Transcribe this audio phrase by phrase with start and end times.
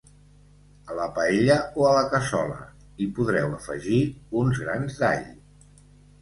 [0.93, 2.57] A la paella o a la cassola,
[3.03, 4.01] hi podreu afegir
[4.41, 5.31] uns grans d’all.